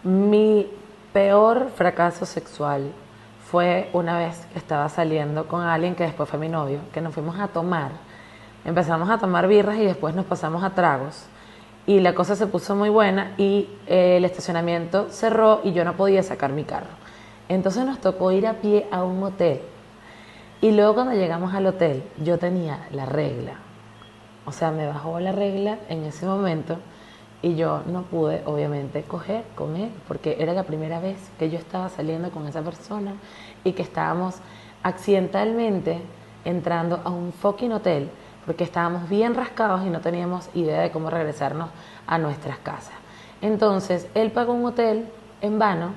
[0.03, 0.71] Mi
[1.13, 2.93] peor fracaso sexual
[3.51, 7.15] fue una vez que estaba saliendo con alguien que después fue mi novio, que nos
[7.15, 7.93] fuimos a tomar.
[8.65, 11.23] Empezamos a tomar birras y después nos pasamos a tragos.
[11.87, 15.97] Y la cosa se puso muy buena y eh, el estacionamiento cerró y yo no
[15.97, 16.91] podía sacar mi carro.
[17.49, 19.61] Entonces nos tocó ir a pie a un hotel.
[20.61, 23.61] Y luego cuando llegamos al hotel, yo tenía la regla.
[24.47, 26.79] O sea, me bajó la regla en ese momento
[27.43, 31.59] y yo no pude, obviamente, coger con él, porque era la primera vez que yo
[31.59, 33.15] estaba saliendo con esa persona
[33.63, 34.37] y que estábamos
[34.83, 36.01] accidentalmente
[36.45, 38.11] entrando a un fucking hotel,
[38.47, 41.69] porque estábamos bien rascados y no teníamos idea de cómo regresarnos
[42.07, 42.95] a nuestras casas.
[43.43, 45.07] Entonces, él pagó un hotel
[45.41, 45.91] en vano.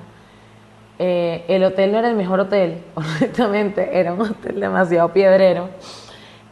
[0.98, 5.70] Eh, el hotel no era el mejor hotel, honestamente, era un hotel demasiado piedrero.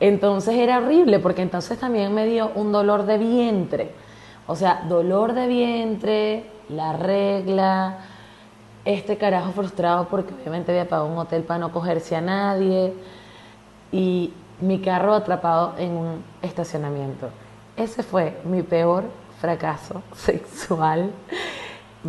[0.00, 3.90] Entonces era horrible porque entonces también me dio un dolor de vientre.
[4.46, 7.98] O sea, dolor de vientre, la regla,
[8.84, 12.94] este carajo frustrado porque obviamente había pagado un hotel para no cogerse a nadie
[13.92, 17.28] y mi carro atrapado en un estacionamiento.
[17.76, 19.04] Ese fue mi peor
[19.40, 21.10] fracaso sexual,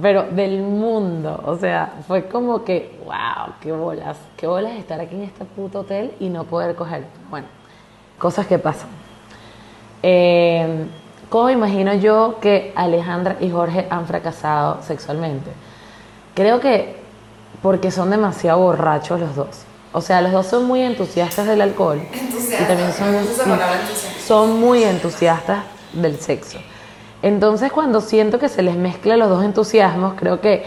[0.01, 1.41] pero del mundo.
[1.45, 5.81] O sea, fue como que, wow, qué bolas, qué bolas estar aquí en este puto
[5.81, 7.05] hotel y no poder coger.
[7.29, 7.47] Bueno,
[8.17, 8.89] cosas que pasan.
[10.01, 10.87] Eh,
[11.29, 15.51] ¿Cómo imagino yo que Alejandra y Jorge han fracasado sexualmente?
[16.33, 16.95] Creo que
[17.61, 19.68] porque son demasiado borrachos los dos.
[19.91, 23.15] O sea, los dos son muy entusiastas del alcohol y también son,
[24.25, 26.59] son muy entusiastas del sexo.
[27.21, 30.63] Entonces, cuando siento que se les mezcla los dos entusiasmos, creo que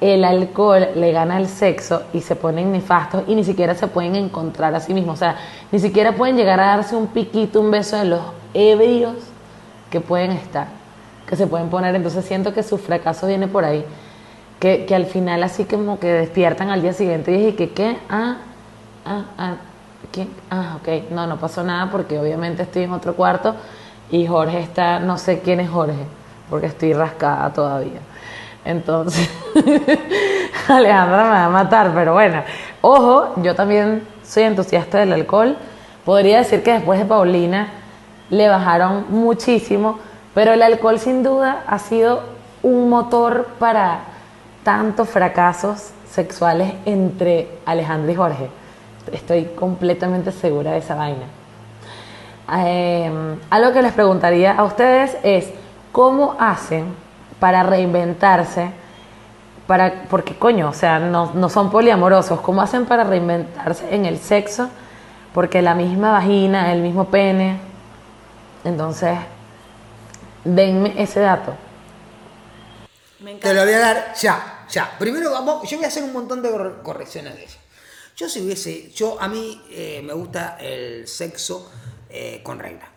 [0.00, 4.14] el alcohol le gana al sexo y se ponen nefastos y ni siquiera se pueden
[4.14, 5.14] encontrar a sí mismos.
[5.14, 5.36] O sea,
[5.72, 8.20] ni siquiera pueden llegar a darse un piquito, un beso de los
[8.52, 9.14] ebrios
[9.90, 10.66] que pueden estar,
[11.26, 11.94] que se pueden poner.
[11.94, 13.84] Entonces siento que su fracaso viene por ahí.
[14.60, 17.98] Que, que al final así como que despiertan al día siguiente y dije que qué,
[18.08, 18.38] ah,
[19.06, 19.54] ah, ah,
[20.12, 20.28] ¿qué?
[20.50, 23.54] Ah, ok, no, no pasó nada porque obviamente estoy en otro cuarto
[24.10, 26.06] y Jorge está, no sé quién es Jorge,
[26.50, 28.00] porque estoy rascada todavía.
[28.64, 29.30] Entonces,
[30.68, 32.42] Alejandra me va a matar, pero bueno,
[32.80, 35.56] ojo, yo también soy entusiasta del alcohol.
[36.04, 37.68] Podría decir que después de Paulina
[38.30, 39.98] le bajaron muchísimo,
[40.34, 42.22] pero el alcohol sin duda ha sido
[42.62, 44.00] un motor para
[44.64, 48.50] tantos fracasos sexuales entre Alejandra y Jorge.
[49.12, 51.26] Estoy completamente segura de esa vaina.
[52.58, 53.10] Eh,
[53.50, 55.50] algo que les preguntaría a ustedes es
[55.92, 56.94] cómo hacen
[57.40, 58.70] para reinventarse,
[59.66, 64.18] para, porque coño, o sea, no, no son poliamorosos, ¿cómo hacen para reinventarse en el
[64.18, 64.68] sexo?
[65.34, 67.58] Porque la misma vagina, el mismo pene,
[68.64, 69.18] entonces,
[70.44, 71.54] denme ese dato.
[73.20, 73.54] Me Te encanta.
[73.54, 74.90] lo voy a dar ya, ya.
[74.98, 77.58] Primero vamos, yo voy a hacer un montón de cor- correcciones de ella.
[78.16, 81.70] Yo si hubiese, yo a mí eh, me gusta el sexo
[82.08, 82.88] eh, con regla.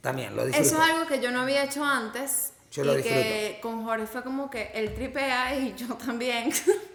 [0.00, 0.68] También lo disfruto.
[0.68, 2.52] Eso es algo que yo no había hecho antes.
[2.70, 3.60] Yo lo y que disfruto.
[3.62, 6.52] con Jorge fue como que él tripea y yo también.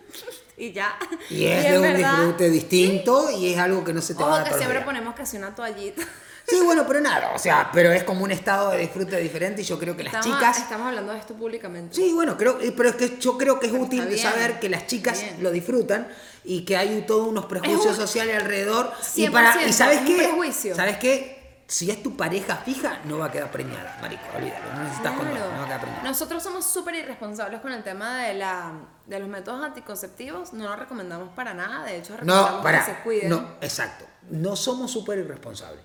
[0.58, 0.98] y ya.
[1.30, 4.30] Y es de un verdad, disfrute distinto y es algo que no se te va
[4.30, 4.68] Ojo a que perder.
[4.68, 6.04] siempre ponemos casi una toallita.
[6.52, 9.66] Sí, bueno, pero nada, o sea, pero es como un estado de disfrute diferente y
[9.66, 10.58] yo creo que las Estamos, chicas...
[10.60, 11.96] estamos hablando de esto públicamente.
[11.96, 14.60] Sí, bueno, creo, eh, pero es que yo creo que es Pero útil bien, saber
[14.60, 16.08] que las chicas lo disfrutan
[16.44, 18.92] y que hay todos unos prejuicios sociales alrededor.
[19.16, 20.16] Y, para, y 100%, ¿sabes qué?
[20.18, 20.76] prejuicio.
[20.76, 21.38] ¿Sabes qué?
[21.68, 25.36] si es tu pareja fija, no va a quedar preñada, marico, olvídalo, no necesitas condón,
[25.38, 25.52] Claro.
[25.54, 26.04] no va a quedar preñada.
[26.04, 28.74] Nosotros somos súper irresponsables con el tema de, la,
[29.08, 30.52] de los métodos anticonceptivos.
[30.52, 31.86] No lo recomendamos para nada.
[31.86, 32.80] De hecho, recomendamos No, para.
[32.84, 33.30] que se cuiden.
[33.30, 34.04] No, exacto.
[34.30, 35.82] No somos súper irresponsables.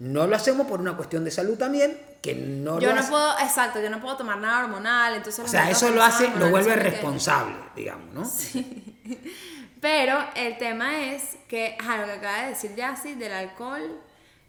[0.00, 3.10] No lo hacemos por una cuestión de salud también, que no yo lo no hace-
[3.10, 5.14] puedo, exacto, yo no puedo tomar nada hormonal.
[5.14, 8.22] Entonces O sea, eso lo hace, lo vuelve responsable, digamos, ¿no?
[9.80, 13.98] Pero el tema es que, ajá, lo que acaba de decir Yassi del alcohol.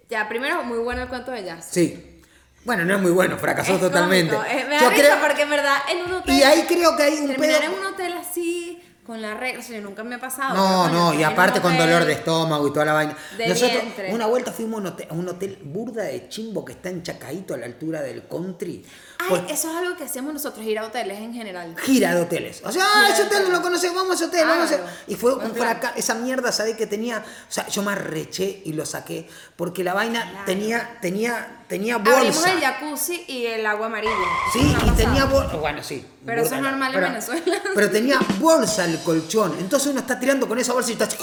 [0.09, 1.69] Ya, primero, muy bueno el cuento de Yassi.
[1.71, 2.21] Sí.
[2.65, 4.35] Bueno, no es muy bueno, fracasó Es totalmente.
[4.35, 6.35] eh, me da Yo creo- porque en verdad en un hotel.
[6.35, 7.61] y ahí creo que hay un pedo.
[7.61, 10.55] en un hotel así, con la regla, o sea, nunca me ha pasado.
[10.55, 13.17] No, coño, no, y aparte con hotel, dolor de estómago y toda la vaina.
[13.37, 14.13] de Nosotros, vientre.
[14.13, 17.03] una vuelta fuimos a un hotel, a un hotel burda de chimbo que está en
[17.03, 18.85] Chacaito a la altura del country.
[19.19, 21.75] Ay, Pues, eso es algo que hacemos nosotros, ir a hoteles en general.
[21.83, 22.61] gira de hoteles.
[22.63, 24.83] O sea, ah, ese hotel no lo conocemos, vamos a ese hotel, vamos a ese-.
[25.07, 25.93] Y fue un fracaso.
[25.97, 26.77] Esa mierda, ¿sabes?
[26.77, 27.17] Que tenía.
[27.19, 29.27] O sea, yo me arreché y lo saqué.
[29.57, 30.45] Porque la vaina Claro.
[30.45, 32.51] tenía, tenía, tenía Abrimos bolsa.
[32.51, 34.13] el jacuzzi y el agua amarilla.
[34.51, 35.55] Sí, y tenía bolsa.
[35.55, 36.05] Bueno, sí.
[36.25, 37.61] Pero eso es normal en Venezuela.
[37.75, 39.55] Pero tenía bolsa el colchón.
[39.57, 41.17] Entonces uno está tirando con esa bolsa y está así.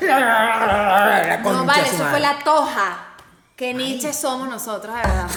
[0.00, 2.10] La No, vale, eso madre.
[2.10, 3.04] fue la toja.
[3.54, 5.30] Que Nietzsche somos nosotros, de verdad.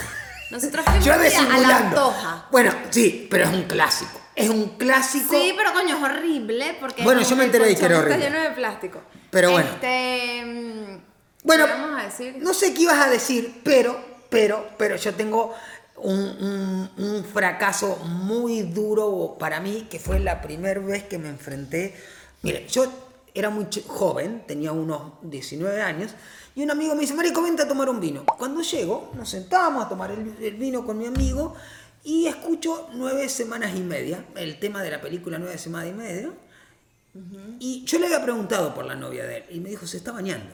[0.49, 2.45] Nosotros fuimos a la toja.
[2.51, 4.19] Bueno, sí, pero es un clásico.
[4.35, 5.31] Es un clásico.
[5.31, 8.15] Sí, pero coño, es horrible porque Bueno, yo me enteré de que era horrible.
[8.15, 9.01] Está lleno de plástico.
[9.29, 9.69] Pero bueno.
[9.75, 11.10] Este, mm,
[11.43, 11.65] Bueno,
[12.39, 13.99] no sé qué ibas a decir, pero,
[14.29, 15.53] pero, pero yo tengo
[15.97, 21.29] un, un- un fracaso muy duro para mí, que fue la primera vez que me
[21.29, 21.95] enfrenté.
[22.43, 22.85] Mire, yo
[23.33, 26.11] era muy joven, tenía unos 19 años,
[26.55, 28.25] y un amigo me dice, Marico, vente a tomar un vino.
[28.25, 31.55] Cuando llego, nos sentamos a tomar el, el vino con mi amigo,
[32.03, 36.29] y escucho nueve semanas y media, el tema de la película nueve semanas y media,
[37.59, 40.11] y yo le había preguntado por la novia de él, y me dijo, se está
[40.11, 40.49] bañando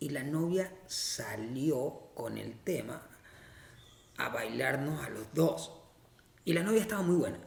[0.00, 3.00] y la novia salió con el tema
[4.18, 5.72] a bailarnos a los dos.
[6.44, 7.38] Y la novia estaba muy buena.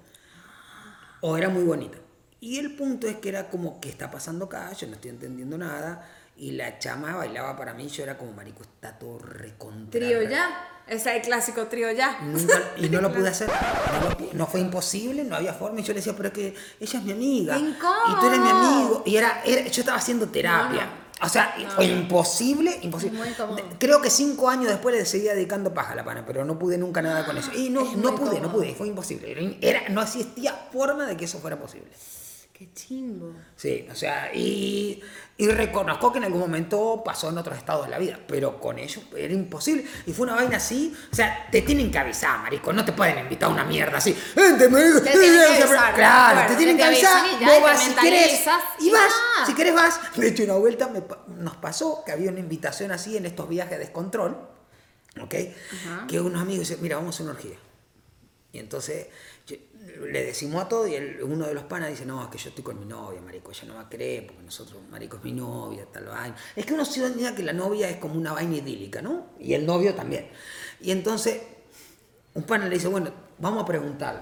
[1.21, 1.97] O era muy bonita.
[2.39, 4.71] Y el punto es que era como, ¿qué está pasando acá?
[4.73, 6.07] Yo no estoy entendiendo nada.
[6.35, 9.99] Y la chama bailaba para mí, yo era como, marico, está todo recontra.
[9.99, 10.69] Trío ya.
[10.85, 12.19] Ese es el clásico trío ya.
[12.21, 13.49] Nunca- y no lo pude hacer.
[14.33, 15.79] No, fue imposible, no había forma.
[15.79, 17.53] Y yo le decía, pero es que ella es mi amiga.
[17.55, 18.17] ¡Qué incómodo!
[18.17, 19.03] Y tú eres mi amigo.
[19.05, 20.85] Y era, era- yo estaba haciendo terapia.
[20.85, 21.02] No, no.
[21.23, 23.19] O sea, No, imposible, imposible.
[23.79, 26.77] Creo que cinco años después le seguía dedicando paja a la pana, pero no pude
[26.77, 27.51] nunca nada con eso.
[27.53, 29.57] Y no, Es no pude, no pude, fue imposible.
[29.61, 31.89] Era, no existía forma de que eso fuera posible.
[32.53, 33.33] Qué chimbo.
[33.55, 35.01] Sí, o sea, y,
[35.37, 38.77] y reconozco que en algún momento pasó en otros estados de la vida, pero con
[38.77, 39.83] ellos era imposible.
[40.05, 43.17] Y fue una vaina así, o sea, te tienen que avisar, marico, no te pueden
[43.17, 44.15] invitar a una mierda así.
[44.35, 48.41] Marico, Te tienen que avisar, Claro, te tienen que avisar, y ya, vas si querés,
[48.79, 49.45] y vas, ya.
[49.47, 49.99] si querés vas.
[50.15, 51.01] De hecho, una vuelta me
[51.35, 54.37] nos pasó que había una invitación así en estos viajes de descontrol,
[55.19, 55.35] ¿ok?
[56.07, 57.57] Que unos amigos dicen, mira, vamos a una orgía.
[58.51, 59.07] Y entonces
[59.47, 62.63] le decimos a todo y uno de los panas dice, no, es que yo estoy
[62.63, 65.85] con mi novia, marico, ella no va a creer, porque nosotros, marico, es mi novia,
[65.91, 66.35] tal vaina.
[66.55, 69.27] Es que uno se da que la novia es como una vaina idílica, ¿no?
[69.39, 70.29] Y el novio también.
[70.79, 71.41] Y entonces
[72.33, 74.21] un pana le dice, bueno, vamos a preguntarle,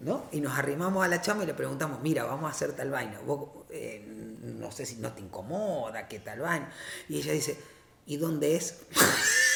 [0.00, 0.26] ¿no?
[0.32, 3.20] Y nos arrimamos a la chama y le preguntamos, mira, vamos a hacer tal vaina,
[3.20, 4.04] vos, eh,
[4.42, 6.70] no sé si no te incomoda, qué tal vaina.
[7.08, 7.58] Y ella dice,
[8.06, 8.82] ¿y dónde es?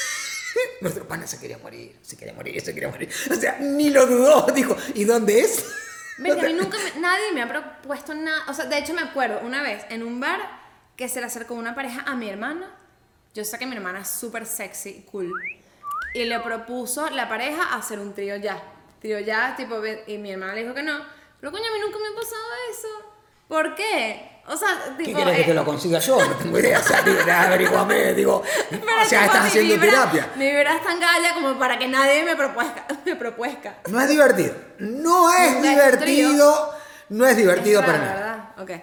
[0.81, 3.09] Nuestro pana se quería morir, se quería morir, se quería morir.
[3.31, 5.65] O sea, ni lo dudó, dijo, ¿y dónde es?
[6.19, 8.45] Ven, que a mí nunca me- nadie me ha propuesto nada.
[8.49, 10.41] O sea, de hecho me acuerdo una vez en un bar
[10.97, 12.75] que se le acercó una pareja a mi hermana.
[13.35, 15.31] Yo sé que mi hermana es súper sexy, cool.
[16.15, 18.63] Y le propuso la pareja hacer un trío ya.
[19.01, 21.05] Trío ya, tipo, y mi hermana le dijo que no.
[21.39, 22.89] Pero coño, a mí nunca me ha pasado eso.
[23.47, 24.36] ¿Por qué?
[24.49, 26.19] O sea, ¿Qué querés que eh, te lo consiga yo?
[26.25, 26.79] No tengo idea.
[26.79, 30.31] O sea, digo, averiguame, digo, o sea, estás mi haciendo vibra- terapia.
[30.37, 32.85] Mi vibra es tan galla como para que nadie me propuesta.
[33.05, 33.77] Me.
[33.89, 34.55] No es divertido.
[34.79, 36.75] No es Nunca es divertido.
[37.09, 38.15] No es divertido Es para nada.
[38.15, 38.39] ¿verdad?
[38.59, 38.83] Ok.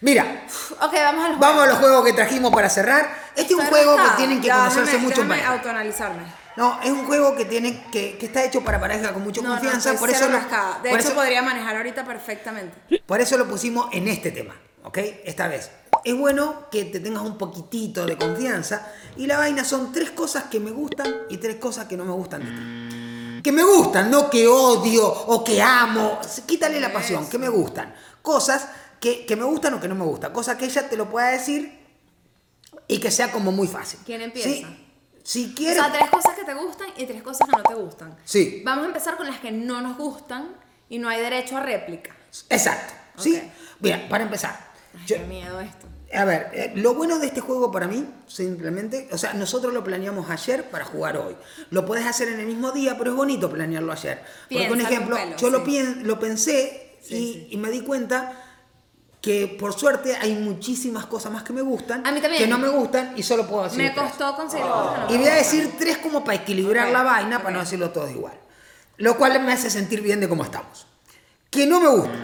[0.00, 0.42] Mira,
[0.82, 2.04] Ok, vamos a los vamos a los juegos.
[2.04, 3.08] que trajimos para cerrar.
[3.36, 5.52] Este es un juego que tienen que Ya, conocerse déjame- mucho déjame pareja.
[5.52, 6.22] autoanalizarme.
[6.56, 9.50] No, es un juego que tiene que, que está hecho para pareja con mucha No,
[9.50, 10.38] confianza, por, eso lo.
[10.38, 10.44] De
[10.90, 13.00] por, hecho, eso, podría manejar ahorita perfectamente.
[13.06, 14.98] por eso lo pusimos en este tema, ¿ok?
[15.24, 15.70] Esta vez.
[16.04, 20.44] Es bueno que te tengas un poquitito de confianza y la vaina son tres cosas
[20.44, 23.42] que me gustan y tres cosas que no me gustan de ti.
[23.42, 26.18] Que me gustan, no que odio o que amo.
[26.46, 27.94] Quítale la pasión, que me gustan.
[28.22, 28.68] Cosas
[29.00, 30.32] que, que me gustan o que no me gustan.
[30.32, 31.78] Cosas que ella te lo pueda decir
[32.88, 34.00] y que sea como muy fácil.
[34.04, 34.48] ¿Quién empieza?
[34.48, 34.66] Sí.
[35.22, 35.76] Si O quieres...
[35.82, 38.16] sea, tres cosas que te gustan y tres cosas que no te gustan.
[38.24, 38.62] Sí.
[38.64, 40.54] Vamos a empezar con las que no nos gustan
[40.90, 42.14] y no hay derecho a réplica.
[42.50, 42.92] Exacto.
[43.16, 43.40] ¿sí?
[43.80, 44.73] Mira, para empezar.
[45.06, 45.86] Yo- qué miedo esto.
[46.14, 49.82] A ver, eh, lo bueno de este juego para mí, simplemente, o sea, nosotros lo
[49.82, 51.34] planeamos ayer para jugar hoy.
[51.70, 54.18] Lo podés hacer en el mismo día, pero es bonito planearlo ayer.
[54.18, 55.64] Porque, por Piénsalo un ejemplo, pelo, yo lo, sí.
[55.64, 57.48] pien- lo pensé y, Sí, sí.
[57.50, 58.40] y me di cuenta
[59.20, 62.42] que por suerte hay muchísimas cosas más que me gustan, A mí también.
[62.44, 65.28] que no me gustan y solo puedo decir Me costó conseguir que no Y voy
[65.28, 67.42] a decir tres como para equilibrar Ok, la vaina, ok.
[67.42, 68.34] para no decirlo todo igual.
[68.98, 70.86] Lo cual me hace sentir bien de cómo estamos.
[71.50, 72.14] Que no me gusta.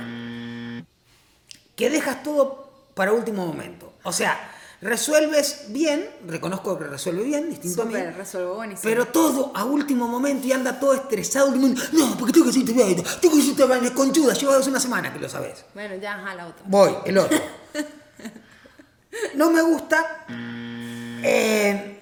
[1.80, 3.94] Que dejas todo para último momento.
[4.02, 4.38] O sea,
[4.82, 7.94] resuelves bien, reconozco que resuelve bien, distinto a mí.
[7.94, 8.82] Resuelvo buenísimo.
[8.84, 11.50] Pero todo a último momento y anda todo estresado.
[11.52, 14.34] No, porque tengo que hacer esta vaina, tengo que hacer esta vaina conchuda.
[14.34, 15.64] Llevo hace una semana que lo sabes.
[15.72, 16.62] Bueno, ya, ajá, la otra.
[16.66, 17.38] Voy, el otro.
[19.36, 20.26] No me gusta
[21.24, 21.98] eh,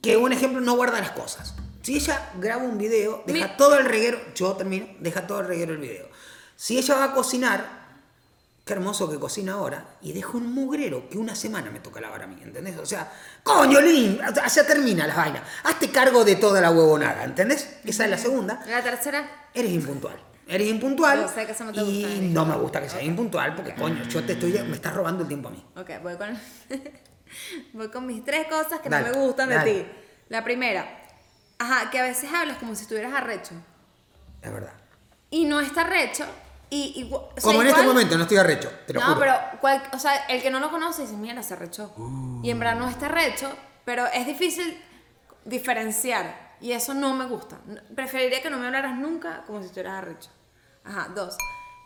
[0.00, 1.54] que un ejemplo no guarda las cosas.
[1.82, 5.48] Si ella graba un video, deja Mi- todo el reguero, yo termino, deja todo el
[5.48, 6.11] reguero el video.
[6.56, 7.82] Si ella va a cocinar,
[8.64, 12.22] qué hermoso que cocina ahora, y deja un mugrero que una semana me toca lavar
[12.22, 12.78] a mí, ¿entendés?
[12.78, 13.10] O sea,
[13.42, 15.42] coño, Lin, o sea, ya termina la vaina.
[15.64, 17.78] Hazte cargo de toda la huevonada, ¿entendés?
[17.84, 18.62] Esa es la segunda.
[18.68, 20.16] La tercera, Eres impuntual.
[20.46, 21.20] Eres impuntual.
[21.22, 22.28] Yo sé que eso no te y gusta de mí.
[22.28, 25.28] no me gusta que seas impuntual porque, coño, yo te estoy, me estás robando el
[25.28, 25.64] tiempo a mí.
[25.76, 26.38] ok, voy con,
[27.72, 29.72] voy con mis tres cosas que Dale, no me gustan de dale.
[29.82, 29.88] ti.
[30.28, 30.86] La primera,
[31.58, 33.54] ajá, que a veces hablas como si estuvieras arrecho.
[34.42, 34.72] Es verdad.
[35.32, 36.24] Y no está arrecho.
[36.70, 39.18] Y, y- o sea, Como en este momento, no estoy arrecho, te lo no, juro.
[39.20, 41.92] pero cual- o sea, el que no lo conoce dice, mira, se arrechó.
[42.42, 43.52] Y en verdad no está arrecho,
[43.84, 44.80] pero es difícil
[45.44, 46.52] diferenciar.
[46.60, 47.58] Y eso no me gusta.
[47.94, 50.30] Preferiría que no me hablaras nunca como si estuvieras arrecho.
[50.84, 51.36] Ajá, dos.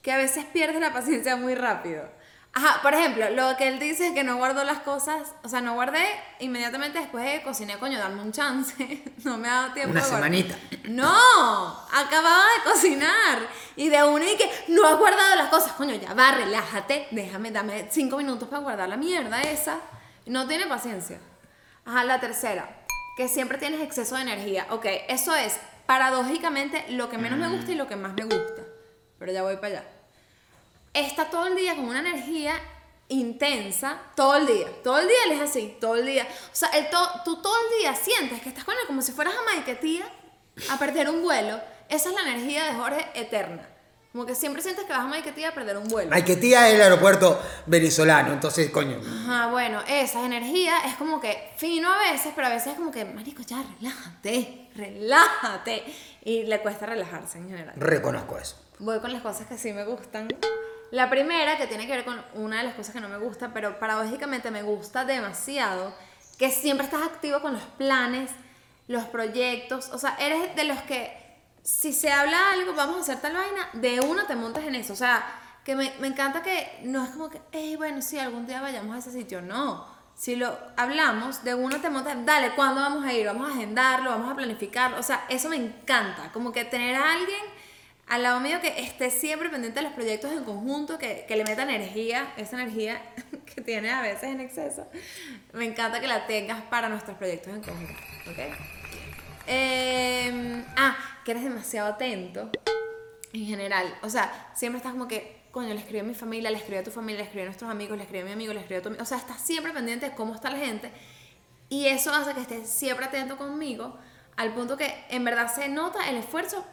[0.02, 2.08] Que a veces pierdes la paciencia muy rápido.
[2.58, 5.60] Ajá, por ejemplo, lo que él dice es que no guardó las cosas, o sea,
[5.60, 6.06] no guardé
[6.38, 9.02] inmediatamente después de que cociné, coño, dame un chance.
[9.24, 9.90] no me ha dado tiempo.
[9.90, 10.56] Una de semanita.
[10.84, 11.14] No,
[11.92, 16.14] acababa de cocinar y de una y que no has guardado las cosas, coño, ya
[16.14, 19.76] va, relájate, déjame, dame cinco minutos para guardar la mierda esa.
[20.24, 21.20] No tiene paciencia.
[21.84, 22.86] Ajá, la tercera,
[23.18, 24.66] que siempre tienes exceso de energía.
[24.70, 28.62] Ok, eso es paradójicamente lo que menos me gusta y lo que más me gusta.
[29.18, 29.95] Pero ya voy para allá.
[30.96, 32.54] Está todo el día con una energía
[33.08, 34.66] intensa, todo el día.
[34.82, 36.24] Todo el día él es así, todo el día.
[36.24, 39.12] O sea, el to- tú todo el día sientes que estás con él como si
[39.12, 40.08] fueras a Maiquetía
[40.70, 41.60] a perder un vuelo.
[41.88, 43.68] Esa es la energía de Jorge eterna.
[44.12, 46.10] Como que siempre sientes que vas a Maiquetía a perder un vuelo.
[46.12, 48.98] Ay, que tía es el aeropuerto venezolano, entonces, coño.
[49.06, 52.90] Ajá, bueno, esa energía es como que fino a veces, pero a veces es como
[52.90, 55.84] que, marico, ya, relájate, relájate.
[56.24, 57.74] Y le cuesta relajarse en general.
[57.76, 58.56] Reconozco eso.
[58.78, 60.28] Voy con las cosas que sí me gustan.
[60.90, 63.52] La primera, que tiene que ver con una de las cosas que no me gusta,
[63.52, 65.92] pero paradójicamente me gusta demasiado,
[66.38, 68.30] que siempre estás activo con los planes,
[68.86, 69.90] los proyectos.
[69.92, 71.12] O sea, eres de los que,
[71.62, 74.92] si se habla algo, vamos a hacer tal vaina, de una te montas en eso.
[74.92, 75.26] O sea,
[75.64, 78.94] que me, me encanta que no es como que, hey, bueno, sí, algún día vayamos
[78.94, 79.42] a ese sitio.
[79.42, 79.96] No.
[80.14, 83.26] Si lo hablamos, de una te montas, dale, ¿cuándo vamos a ir?
[83.26, 84.98] Vamos a agendarlo, vamos a planificarlo.
[84.98, 86.30] O sea, eso me encanta.
[86.32, 87.55] Como que tener a alguien
[88.06, 91.44] al lado mío que esté siempre pendiente de los proyectos en conjunto, que, que le
[91.44, 93.02] meta energía, esa energía
[93.54, 94.86] que tiene a veces en exceso.
[95.52, 97.92] Me encanta que la tengas para nuestros proyectos en conjunto.
[98.30, 98.38] ¿Ok?
[99.48, 102.50] Eh, ah, que eres demasiado atento
[103.32, 103.92] en general.
[104.02, 106.84] O sea, siempre estás como que, coño, le escribí a mi familia, le escribí a
[106.84, 108.82] tu familia, le escribí a nuestros amigos, le escribí a mi amigo, le escribí a
[108.82, 109.02] tu amigo.
[109.02, 110.92] O sea, estás siempre pendiente de cómo está la gente.
[111.68, 113.98] Y eso hace que estés siempre atento conmigo,
[114.36, 116.64] al punto que en verdad se nota el esfuerzo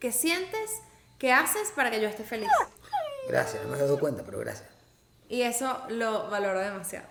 [0.00, 0.70] que sientes,
[1.18, 2.48] que haces para que yo esté feliz.
[3.28, 4.68] Gracias, no me he dado cuenta, pero gracias.
[5.28, 7.06] Y eso lo valoro demasiado.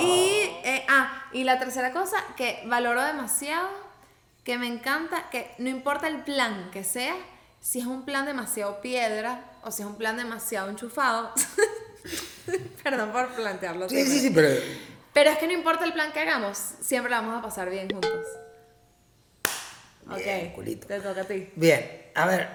[0.00, 3.68] Y, eh, ah, y la tercera cosa que valoro demasiado,
[4.42, 7.14] que me encanta, que no importa el plan que sea,
[7.60, 11.32] si es un plan demasiado piedra o si es un plan demasiado enchufado.
[12.82, 13.88] Perdón por plantearlo.
[13.88, 17.10] Sí, sí, pero- sí, pero Pero es que no importa el plan que hagamos, siempre
[17.10, 18.10] la vamos a pasar bien juntos.
[20.16, 20.86] Bien, ok, culito.
[20.86, 21.50] te toca a ti.
[21.56, 22.48] Bien, a ver,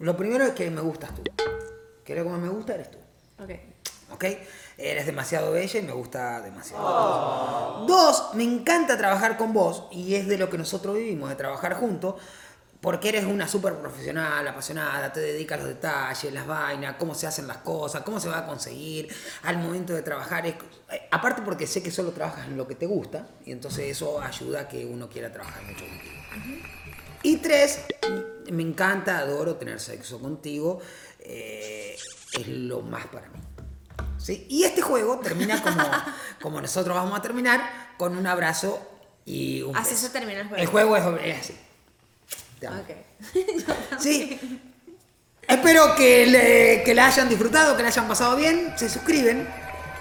[0.00, 1.22] lo primero es que me gustas tú.
[2.04, 2.98] Que lo que más me gusta eres tú.
[3.42, 3.50] Ok.
[4.12, 4.24] ¿Ok?
[4.76, 7.84] Eres demasiado bella y me gusta demasiado.
[7.86, 11.74] Dos, me encanta trabajar con vos y es de lo que nosotros vivimos, de trabajar
[11.74, 12.16] juntos,
[12.80, 17.26] porque eres una súper profesional, apasionada, te dedicas a los detalles, las vainas, cómo se
[17.26, 20.46] hacen las cosas, cómo se va a conseguir al momento de trabajar.
[20.46, 20.54] Es-
[20.90, 24.20] eh, aparte porque sé que solo trabajas en lo que te gusta y entonces eso
[24.20, 26.19] ayuda a que uno quiera trabajar mucho contigo.
[27.22, 27.80] Y tres,
[28.50, 30.80] me encanta, adoro tener sexo contigo.
[31.20, 31.96] eh,
[32.32, 33.38] es lo más para mí.
[34.18, 34.46] ¿Sí?
[34.48, 35.82] Y este juego termina como,
[36.40, 38.80] como nosotros vamos a terminar, con un abrazo
[39.24, 40.06] y un Así beso.
[40.06, 40.62] se termina el juego.
[40.62, 41.56] El juego es, es así.
[42.58, 42.80] Te amo.
[42.80, 42.90] Ok.
[44.00, 44.38] Sí.
[45.48, 48.72] Espero que, le- que la hayan disfrutado, que la hayan pasado bien.
[48.76, 49.48] Se suscriben.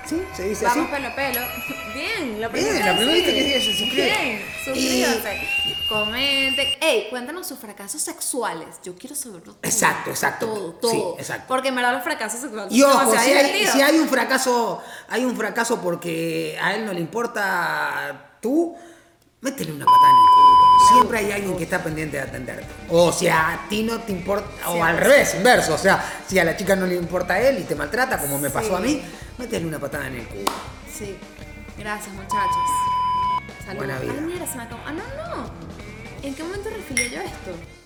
[0.09, 0.21] ¿Sí?
[0.35, 0.79] Se dice así.
[0.79, 1.41] Vamos pelo a pelo.
[1.93, 4.05] Bien, lo Bien, primero lo primero que dice, se suscribe.
[4.05, 5.49] Bien, suscríbanse.
[5.87, 6.67] Comenten.
[6.81, 8.67] Ey, cuéntanos sus fracasos sexuales.
[8.83, 9.59] Yo quiero saberlo todo.
[9.63, 10.45] Exacto, exacto.
[10.47, 11.15] Todo, Sí, todo.
[11.19, 11.45] exacto.
[11.47, 15.25] Porque en verdad los fracasos sexuales Y ojo, si hay, si hay un fracaso, hay
[15.25, 18.75] un fracaso porque a él no le importa tú,
[19.41, 20.48] métele una patada en el culo.
[20.93, 22.65] Siempre hay alguien que está pendiente de atenderte.
[22.89, 25.75] O si a ti no te importa, o al revés, inverso.
[25.75, 28.39] O sea, si a la chica no le importa a él y te maltrata, como
[28.39, 29.01] me pasó a mí,
[29.37, 30.51] métele una patada en el culo.
[30.91, 31.15] Sí.
[31.77, 32.39] Gracias, muchachos.
[33.65, 33.77] Saludos.
[33.77, 34.13] Buena vida.
[34.21, 34.81] Mira, se me acabó.
[34.85, 35.51] Ah, no, no.
[36.23, 37.78] ¿En qué momento refilé yo esto?